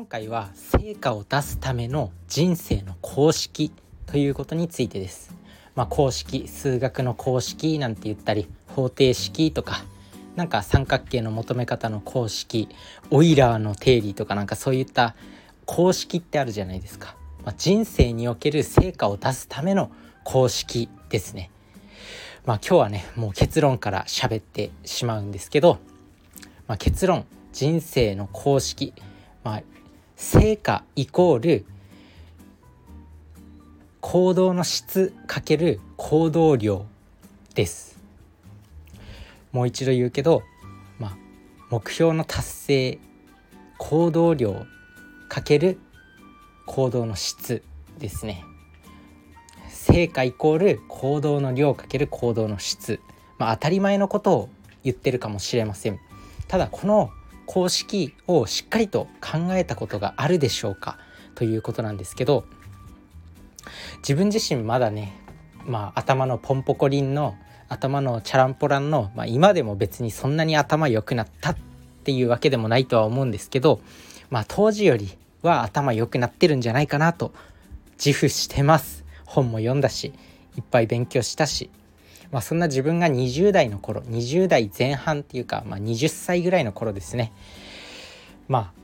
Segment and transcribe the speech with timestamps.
[0.00, 3.70] 今回は成果を出すための人生の公式
[4.06, 5.36] ということについてです。
[5.74, 9.84] まあ、公式数学の公式なんて言ったり方程式とか
[10.36, 12.70] なんか三角形の求め方の公式
[13.10, 15.16] オイラーの定理とかなんかそういった
[15.66, 17.14] 公式ってあるじゃないですか、
[17.44, 19.90] まあ、人生における成果を出すための
[20.24, 21.50] 公式ですね。
[22.46, 25.78] まあ今日はねもう結論から喋ってしまうんですけど、
[26.66, 28.94] まあ、結論人生の公式。
[29.44, 29.62] まあ
[30.22, 31.64] 成果イコール
[34.02, 36.84] 行動の質かける行動量
[37.54, 37.98] です。
[39.50, 40.42] もう一度言うけど、
[40.98, 41.16] まあ、
[41.70, 42.98] 目標の達成
[43.78, 44.66] 行動量
[45.30, 45.78] かける
[46.66, 47.62] 行動の質
[47.98, 48.44] ですね。
[49.70, 53.00] 成果イコール行動の量かける行動の質。
[53.38, 54.48] まあ当たり前のことを
[54.84, 55.98] 言ってるかもしれません。
[56.46, 57.10] ただこの
[57.52, 60.98] 公式をしっかりと考えたことがあるでしょうか？
[61.34, 62.44] ということなんですけど
[64.02, 65.20] 自分自身まだね、
[65.66, 67.34] まあ、頭のポンポコリンの
[67.68, 71.56] 頭のチャランポランの、まあ、今でも別にそんなに頭良くなったっ
[72.04, 73.80] ていうわけでもないとは思うんですけど、
[74.30, 77.32] まあ、当時よりは頭良くなってるんじゃないかなと
[77.98, 79.04] 自負してます。
[79.24, 80.12] 本も読んだし
[80.56, 81.68] いっぱい勉強したし
[82.30, 87.32] まあ、そんな自分が20代の頃20代前半っていうか、まあ、20歳ぐらいの頃ですね。
[88.48, 88.80] まあ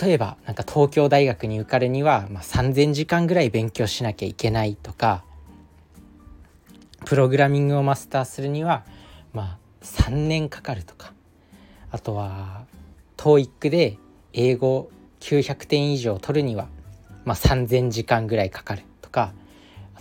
[0.00, 5.24] 例えばなんか東京大学に受かるには、まあ、3,000時間ぐらい勉強しなきゃいけないとか
[7.04, 8.84] プログラミングをマスターするには、
[9.32, 11.12] まあ、3年かかるとか。
[11.92, 12.64] あとは
[13.16, 13.96] TOEIC で
[14.32, 16.68] 英語900点以上取るには、
[17.24, 19.32] まあ、3,000時間ぐらいかかるとか。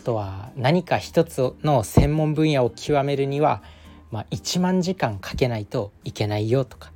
[0.05, 3.63] とは何か一つの専門分野を極めるには、
[4.11, 6.93] まあ、1万時間かけないといけないよとか、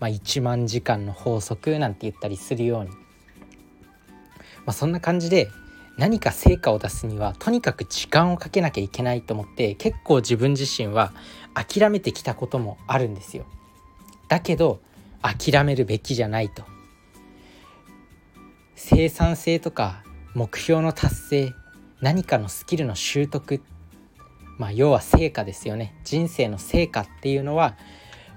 [0.00, 2.96] まあ、1万時間の法則なんて言ったりするように、ま
[4.68, 5.50] あ、そんな感じで
[5.98, 11.12] 何か成果を出すにはとにかく時間をかけなきゃいけないと思って結構自分自身は
[11.54, 13.44] 諦めてきたこともあるんですよ。
[14.28, 14.80] だけど
[15.22, 16.64] 諦めるべきじゃないと。
[18.76, 20.02] 生産性とか
[20.34, 21.54] 目標の達成
[22.04, 23.62] 何かのスキルの習得。
[24.58, 25.94] まあ要は成果ですよね。
[26.04, 27.78] 人生の成果っていうのは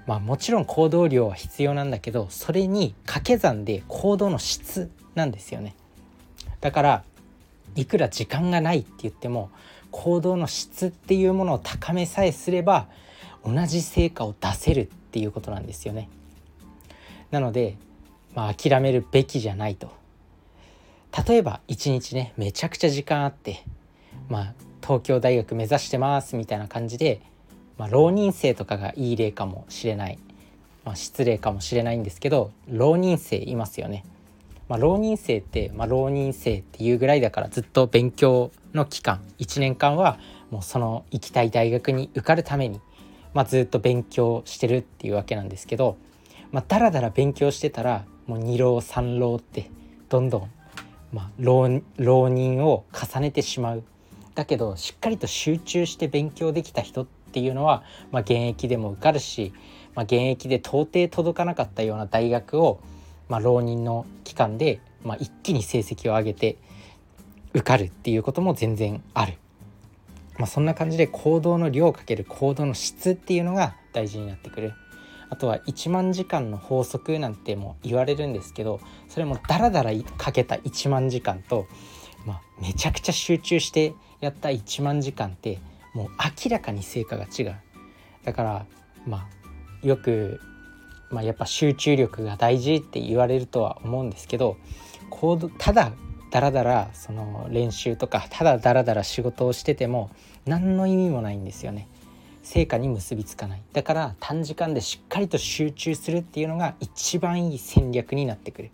[0.06, 5.76] まあもちろん行動量は必要なんだけどそれに掛け算で行動の質なんですよね。
[6.62, 7.04] だから
[7.76, 9.50] いくら時間がないって言っても
[9.90, 12.88] 行動の質っていうものを高めさえすれば
[13.44, 16.08] 同じ成果を出せるっていうことなんですよね。
[17.30, 17.76] なので
[18.34, 19.92] まあ諦めるべきじゃないと。
[21.26, 23.64] 例えば一日ねめちゃくちゃ時間あって
[24.28, 27.20] まあ東京大学目指してますみたいな感じで、
[27.76, 30.18] まあ、浪人生とかがいい例かもしれない、
[30.84, 34.04] まあ、失礼かもしれないんですけど浪人生いますよね。
[34.68, 40.18] まあ、浪人生って、まあ、浪人生っていうぐらいだからずっと勉強の期間1年間は
[40.50, 42.80] もうその行きたい大学に受かるために、
[43.32, 45.96] まあ、ずっと勉強してるっていうわけなんですけど、
[46.52, 49.70] まあ、だらだら勉強してたらもう2浪3浪って
[50.10, 50.50] どんどん
[51.12, 53.82] まあ、浪浪人を重ねてしまう
[54.34, 57.82] だけどしっかりと集中して勉強できた人っていうのは、
[58.12, 59.52] まあ、現役でも受かるし、
[59.94, 62.80] まあ、現役で到底届かなかったような大学を、
[63.28, 66.56] まあ、浪人の期間で、まあ、一気に成績を上げて
[67.52, 69.38] 受かるっていうことも全然ある。
[70.38, 74.72] まあ、そんな感じで行動の量かける行動の質っていうのが大事になってくる。
[75.30, 81.66] あとは1万時間の法則なんても言われるんですけどそれもダラダラかけた1万時間と、
[82.26, 85.58] まあ、めちゃくちゃ集中してやった1万時間って
[85.94, 86.08] もう
[86.44, 87.56] 明らかに成果が違う
[88.24, 88.66] だから
[89.06, 89.28] ま
[89.82, 90.40] あよく、
[91.10, 94.56] まあ、やっぱ集中力が大事って言われるとは思うんですけど
[95.58, 95.92] ただ
[96.30, 100.10] ダラダラその練習とかただダラダラ仕事をしてても
[100.46, 101.88] 何の意味もないんですよね。
[102.48, 103.62] 成果に結びつかない。
[103.74, 108.70] だから短時間でしっかりと集中するっていうのが一番いい戦略になってくる。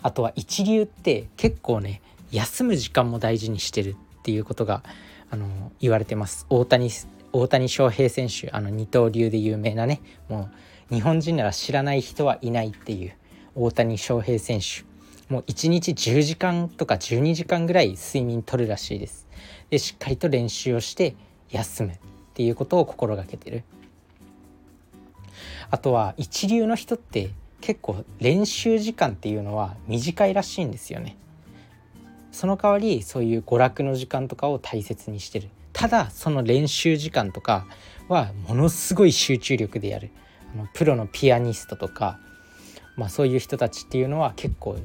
[0.00, 2.00] あとは一流って結構ね
[2.32, 4.82] 休む時間も大事にしてるっていうことが
[5.28, 6.46] あの言われてます。
[6.48, 6.88] 大谷
[7.34, 10.00] 大谷翔平選手あの二刀流で有名なね
[10.30, 10.48] も
[10.90, 13.12] う日本人なら知らない人はいないっていう
[13.54, 14.88] 大谷翔平選手。
[15.30, 19.28] もう1日10時間とか12時間ぐらい睡眠とるらしいです。
[19.68, 21.14] でしっかりと練習をして
[21.50, 21.94] 休むっ
[22.34, 23.64] ていうことを心がけてる。
[25.70, 27.30] あとは一流の人って
[27.60, 31.16] 結構練習時間っていうのは短いらしいんですよね。
[32.32, 35.48] その代わりそういう娯楽の時間とかを大切にしてる。
[35.72, 37.66] ただその練習時間とか
[38.08, 40.10] はものすごい集中力でやる。
[40.54, 42.18] あのプロのピアニストとか
[43.00, 44.76] まあ、そういう人たちっていうのは結構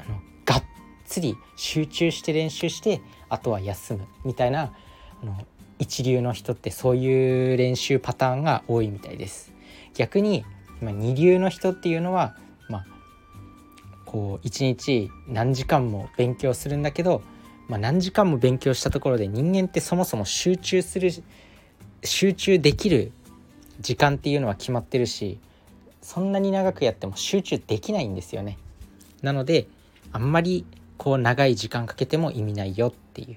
[0.00, 0.64] あのがっ
[1.04, 4.72] つり集中して練習してあとは休むみたいな
[5.22, 5.36] あの
[5.80, 9.52] 一流の人ってそういう練習パターンが多いみたいです。
[9.94, 10.44] 逆に、
[10.80, 12.36] まあ、二流の人っていうのは、
[12.68, 12.86] まあ、
[14.04, 17.22] こう一日何時間も勉強するんだけど、
[17.66, 21.10] まあ、何時間も勉強したところで人間ってそもそも集中する
[22.04, 23.12] 集中できる
[23.80, 25.38] 時間っていうのは決まってるし
[26.02, 28.58] そんなに長くやっても集中できないんですよね。
[29.22, 29.66] なので
[30.12, 30.66] あんまり
[30.98, 33.36] こう長い時間かけても意味ないよっていう。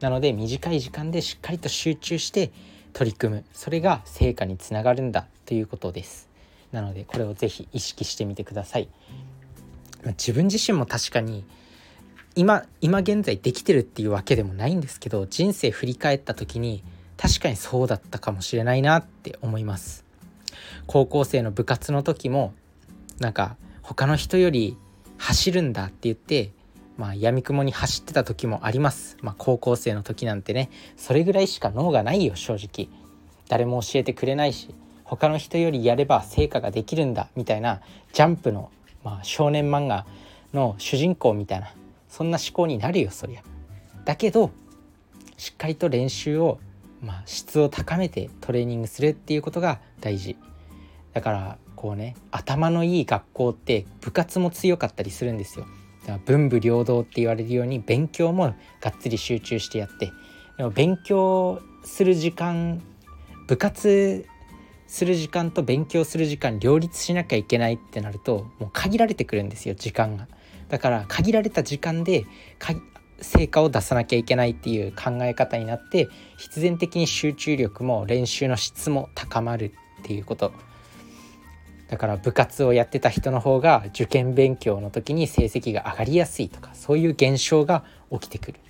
[0.00, 2.50] なので短い時間でしっかりと集中して
[2.92, 6.28] 取り組むそれが成果につながるんだということです。
[6.72, 8.88] なのでこれを是非意識してみてください。
[10.06, 11.44] 自分自身も確かに
[12.36, 16.84] 今今現在できてるっていうわけでもないんですけど人生振り返った時に
[17.16, 20.04] 確かにそうだったかもしれないなって思います
[20.86, 22.54] 高校生の部活の時も
[23.18, 24.76] なんか他の人より
[25.16, 26.52] 走るんだって言って
[26.98, 29.16] まあ闇雲に走ってた時もあります。
[29.22, 30.68] まあ高校生の時なんてね
[30.98, 32.90] それぐらいしか脳がないよ正直。
[33.48, 34.74] 誰も教えてくれないし
[35.04, 37.80] 他の人よりやれば成果ができるんだみたいな
[38.12, 38.70] ジャンプの、
[39.02, 40.04] まあ、少年漫画
[40.52, 41.72] の主人公みたいな
[42.10, 43.42] そんな思考になるよそりゃ。
[44.04, 44.50] だけど
[45.38, 46.58] しっかりと練習を
[47.02, 50.36] まあ、質を高めてトレーニングするっていうことが大事。
[51.12, 55.66] だからこうね頭のいい学校って部活も強かったりするんですよ。
[56.16, 60.10] 文武両道って言われるように勉強もがっつり集中してやって
[60.56, 62.80] でも勉強する時間
[63.46, 64.24] 部活
[64.86, 70.26] する時間と勉強する時間両立しなきゃいけないってなるともう限られてくるんですよ時間が。
[70.68, 72.26] だから限られた時間で
[73.20, 80.52] 成果を出さなきゃいけないっていう考え方になって必然的に集中力も練習の質も高まるっていうこと
[81.88, 88.60] だから部活をやってた人の方が受験勉強の時に成績が上がりやすいとかそういう現象が起きてくる。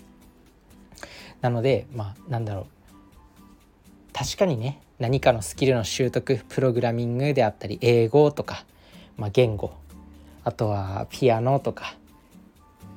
[1.40, 2.66] なのでまあなんだろう。
[4.12, 8.64] 確かにね何かのスキルの習得プログラミングであったり英語とか、
[9.16, 9.72] まあ、言語。
[10.44, 11.94] あとはピアノとか。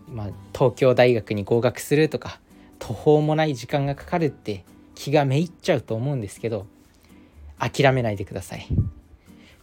[0.07, 2.39] まあ、東京大学に合格するとか。
[2.81, 4.65] 途方もない時間がかかるって
[4.95, 6.65] 気がめいっちゃうと思うんですけど
[7.59, 8.67] 諦めないでください。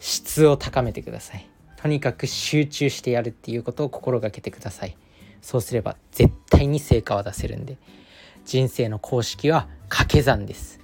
[0.01, 1.49] 質を高めてください。
[1.77, 4.97] とにかく集中してやるっていうことを心がけてください。
[5.41, 7.77] そうすれば絶対に成果は出せるんで。
[8.45, 10.81] 人生の公式は掛け算です。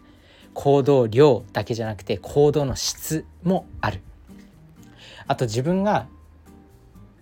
[0.52, 4.00] 行動量だけじゃなくて行動の質もある。
[5.26, 6.06] あと自分が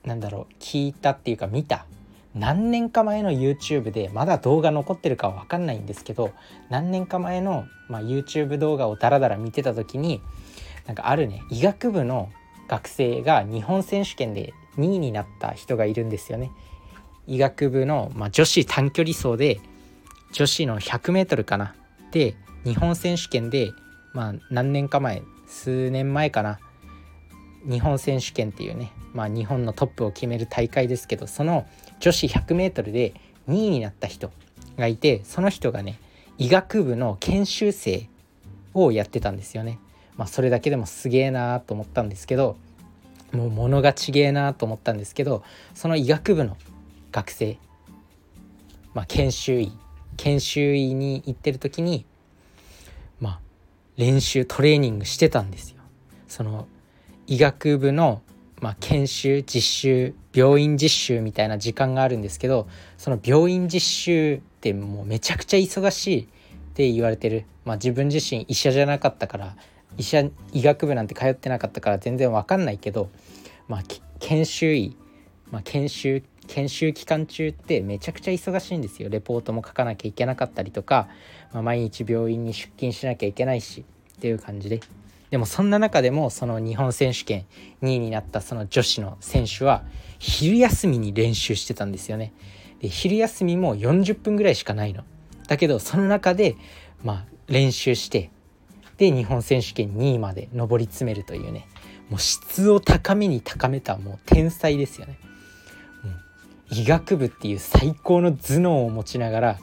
[0.04, 1.86] なんだろう聞いたっていうか見た。
[2.34, 6.32] 何年か前の YouTube でまだ動画残ってるかは分かんないんですけど
[6.70, 10.22] 何年か前の、まあ、YouTube 動画をダラダラ見てた時に
[10.86, 12.30] なんかあるね医学部の
[12.68, 16.50] 学生が日本選手権で2位になった人がいるんですよね。
[17.26, 19.60] 医学部の、まあ、女子短距離走で
[20.32, 21.74] 女子の 100m かな
[22.10, 22.34] で
[22.64, 23.72] 日本選手権で、
[24.12, 26.58] まあ、何年か前数年前かな
[27.68, 31.66] 日本選手権っていうね、まあ、日本のトップを決める大会ですけどその
[32.00, 33.14] 女子 100m で
[33.48, 34.32] 2位になった人
[34.76, 36.00] がいてその人がね
[36.38, 38.08] 医学部の研修生
[38.74, 39.78] をやってたんですよね。
[40.16, 42.56] まあ、それだけでもすげえなーと思ったんですけど
[43.32, 45.42] もう物がちげえなーと思ったんですけど
[45.74, 46.56] その医学部の
[47.10, 47.58] 学生、
[48.94, 49.72] まあ、研修医
[50.16, 52.04] 研修医に行ってる時に
[53.20, 53.40] まあ
[53.96, 55.82] 練習トレーニングしてたんですよ。
[56.28, 56.66] その
[57.26, 58.22] 医学部の
[58.62, 66.26] まあ、研修実習病院実習みたいな時間があるんですけどその病院実習ってもうめちゃくちゃ忙しいっ
[66.74, 69.56] て言われてる、まあ、自分自身医者じゃなかったから
[69.98, 73.10] 医者医学部なんて通ってなかったから全然わかんないけど、
[73.68, 73.82] まあ、
[74.18, 74.96] 研修医、
[75.50, 81.08] まあ、研修研修期間中ってめちゃくちゃ忙しいんですよレポートも書かなきゃいけなかったりとか、
[81.52, 83.84] まあ、毎日病院に出勤しなきゃいけないし
[84.16, 84.80] っていう感じで
[85.30, 87.46] でもそんな中でもその日本選手権
[87.80, 89.82] 2位になったその女子の選手は
[90.18, 92.34] 昼休みに練習してたんですよね。
[92.80, 95.04] で昼休みも40分ぐらいしかないの。
[95.48, 96.56] だけどその中で
[97.02, 98.30] まあ練習して
[99.02, 101.66] で日本選手権2位まで上り詰めるというね
[102.08, 105.18] もう質を高めに高めたもう天才ですよね。
[106.70, 109.58] 医学部っていう最高の頭脳を持ちながら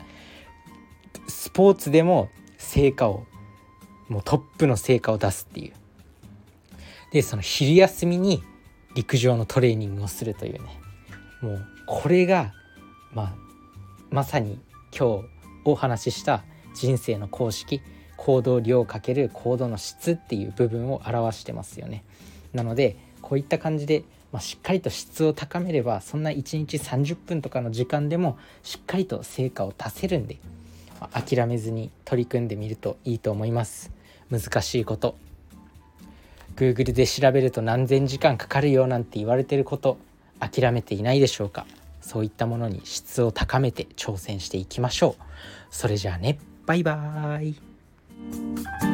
[1.30, 2.28] スポーツでも
[2.58, 3.24] 成果を
[4.10, 5.74] もうトップの成果を出すっていう
[7.14, 8.44] でその昼休みに
[8.94, 10.60] 陸上のトレーニングをするというね
[11.42, 12.54] もうこれが
[13.14, 13.36] まあ
[14.12, 14.60] まさに
[14.92, 15.26] 今日
[15.64, 16.44] お話しした
[16.76, 17.82] 人生の公式
[18.30, 22.04] 行動量かける行動の質っていう部分を表してますよね。
[22.54, 30.38] なのでこういった感じで、まあ、しっかりと質を高めればそんな1日30分とかの時間でもしっかりと成果を出せるんで、
[31.02, 33.92] まあ、諦めずに取り組んでみるといいと思います。
[34.30, 35.16] 難しいこと。
[36.56, 39.98] Google で調べると何千時間かかるよなんて言われてること
[40.40, 41.66] 諦めていないでしょうか。
[42.02, 45.24] そういったものに質を高めて挑戦していきましょう。
[45.72, 46.38] それじゃあね。
[46.68, 47.69] バイバーイ。
[48.20, 48.89] you